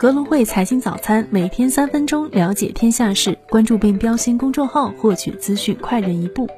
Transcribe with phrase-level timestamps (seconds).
[0.00, 6.48] 格隆汇财经早餐，每天三分钟了解天下事，关注并标新公众号，获取资讯快人一步。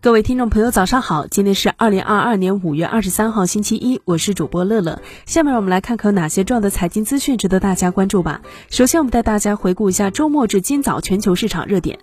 [0.00, 5.02] 各位听众朋友，早上好，今天是二零二二年五月二十三号，星期一，我是主播乐乐。
[5.26, 8.40] 下面我们来看看哪些重要的财经资讯值得大家关注吧。
[8.70, 11.98] 首先，我们带大家回顾一下周末至今早全球市场热点。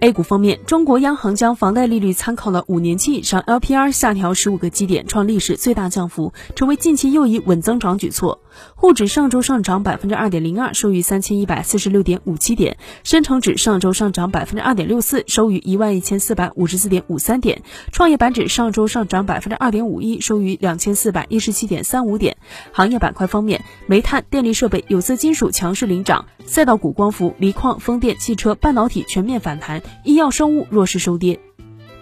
[0.00, 8.40] A 股方面，中国央行将房贷利率参考了五年期以上 LPR 下调十五个基点，创历史最大降幅，成为近期又一稳增长举措。
[8.76, 17.58] 沪指上周上涨百分之二点零二，收于三千一百四十六点五七点；深成指上周上涨百分之二点六四，收于一万一千四百五十四点五三点；
[17.90, 22.36] 创业板指上周上涨百分之二点五一，收于两千四百一十七点三五点。
[22.70, 29.82] 行业板块方面，煤炭、电力设备、有色金属强势领涨，赛道股光伏、锂矿、风电、汽车、半导体全面反弹。
[30.04, 31.38] 医药生物弱势收跌。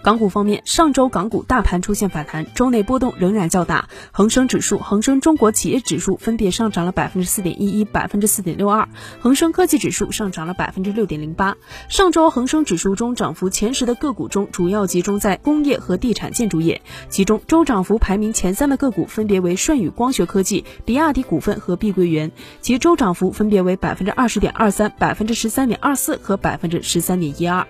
[0.07, 3.89] 港股方面，上周港股大盘出现反弹，周内波动仍然较大。
[4.13, 8.87] 恒生指数、恒生中国企业指数分别上涨了百分之四点一一、百分之四点六二，
[9.19, 11.57] 恒生科技指数上涨了百分之六点零八。
[11.89, 27.67] 上周恒生指数中涨幅前十的个股中，主要集中在工业和地产建筑业，其中周涨幅排名前三的个股分别为舜宇光学科技、比亚迪股份和碧桂园，其周涨幅分别为百分之二十点二三、百分之十三点二四和百分之十三点一二。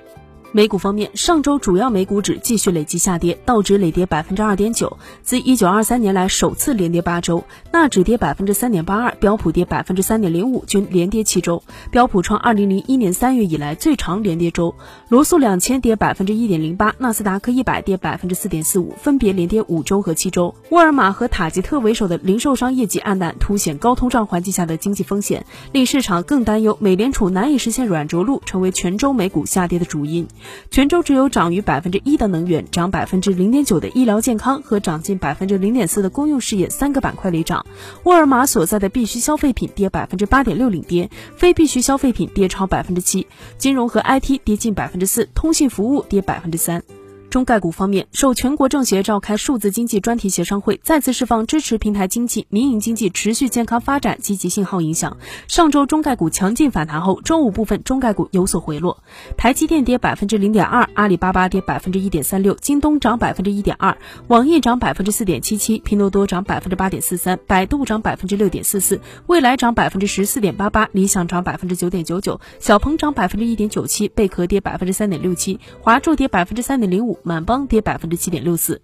[0.54, 11.62] 美股方面，上周主要美股指继续累计下跌，道指累跌百分之二点九，自一九二三年来首次连跌八周；纳指跌百分之三点八二，标普跌百分之三点零五，均连跌七周。
[11.92, 14.74] 标普创二零零一年三月以来最长连跌周。
[15.10, 20.56] 罗素两千跌百分之一点零八，纳斯达克一百跌百分之四点四五，分别连跌五周和七周。
[20.70, 30.28] 沃尔玛和塔吉特为首的零售商业绩黯淡，凸显高通胀环境下的经济风险，令市场更担忧美联储难以实现软着陆，成为全周美股下跌的主因。
[30.70, 37.66] 泉州只有涨于百分之一的能源，涨百分之零点九的医疗健康和涨近百分之零点四的公用事业三个板块里涨。
[38.04, 43.28] 沃尔玛所在的必需消费品跌百分之八点六领跌，非必需消费品跌超百分之七，
[43.58, 46.84] 金融和 IT 跌近百分之四，通信服务跌百分之三。
[47.30, 55.18] 中概股方面，受全国政协召开数字经济专题协商会，再次释放支持平台经济、民营经济持续健康发展积极信号影响。
[55.48, 59.04] 上周中概股强劲反弹后，周五部分中概股有所回落。
[59.36, 63.98] 台积电跌百分之零点二，阿里巴巴跌百分之一点三六，京东涨百分之一点二，
[64.28, 77.17] 网易涨百分之四点七七，拼多多涨百分之八点四三，百度涨百分之六点四四，未来涨百分之十四点八八，理想涨百分之九点九九，小鹏涨百分之一点九七，贝壳跌百分之三点六七，华住跌百分之三点零五。
[77.24, 78.82] 满邦跌百分之七点六四。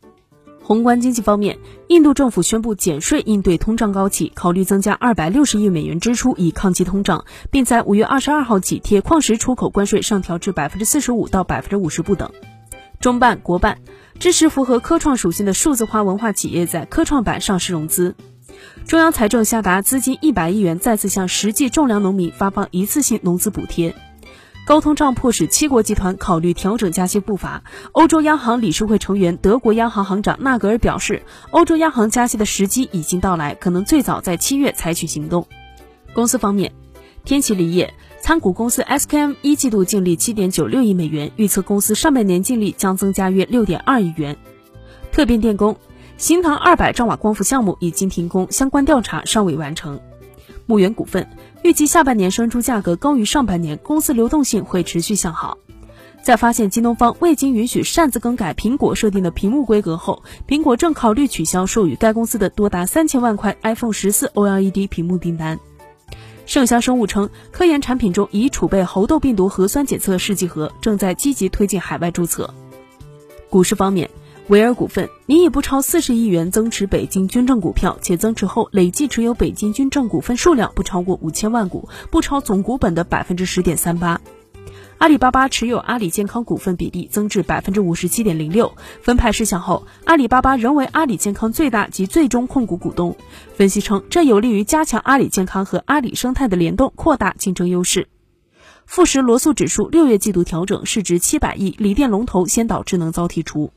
[0.61, 12.31] 宏观经济方面，印度政府宣布减税应对通胀高企，考虑增加二百六十亿美元支出以抗击通胀，并在五月二十二号起，铁矿石出口关税上调至百分之四十五到百分之五十不等。
[13.01, 13.79] 中办国办
[14.17, 18.15] 支持符合科创属性的数字化文化企业在科创板上市融资。
[18.85, 23.93] 中央财政下达资金一百亿元，再次向实际种粮农民发放一次性农资补贴。
[24.65, 27.63] 高通胀迫使七国集团考虑调整加息步伐。
[27.91, 35.45] 欧洲央行理事会成员德国央行行长纳格尔表示，欧洲央行加息的时机已经到来，可能最早在七月采取行动。
[36.13, 36.71] 公司方面，
[37.25, 44.37] 天齐锂业参股公司 SKM 一季度净利七点九六亿美元，预测公司上半年净利将增加约六点二亿元。
[45.11, 45.77] 特变电工
[46.15, 49.99] 新塘二百兆瓦光伏项目已经停工，相关调查尚未完成。
[50.65, 51.27] 牧原股份
[51.63, 55.57] 预计下半年生猪价格高于上半年，公司流动性会持续向好。
[56.21, 65.57] 在发现京东方未经允许擅自更改苹果设定的屏幕规格后，苹果正考虑取消授予该公司的多达三千万块 iPhone 十四 OLED 屏幕订单。
[66.45, 72.53] 盛香生物称，科研产品中已储备猴痘病毒核酸检测试剂盒，正在积极推进海外注册。
[73.49, 74.09] 股市方面。
[74.49, 84.19] 维尔股份拟以不超四十亿元增持北京军政股票，且增持后累计持有北京军政股份数量不超过五千万股，不超总股本的百分之十点三八。
[84.97, 88.73] 阿里巴巴持有阿里健康股份比例增至百分之五十七点零六。
[89.01, 93.15] 分派事项后，阿里巴巴仍为阿里健康最大及最终控股股东。
[93.55, 98.09] 分析称，这有利于加强阿里健康和阿里生态的联动，扩大竞争优势。
[98.85, 103.71] 富时罗素指数六月季度调整，市值七百亿，锂电龙头先导智能遭剔除。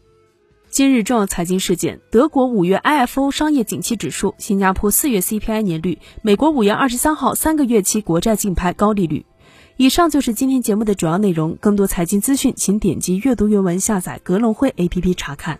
[0.70, 9.24] 今日重要财经事件：德国五月 IFO 商业景气指数，新加坡四月 CPI 年率，美国五月二十三号三个月期国债竞拍高利率。
[9.78, 11.56] 以上就是今天节目的主要内容。
[11.60, 15.58] 更多财经资讯，请点击阅读原文下载格隆汇 APP 查看。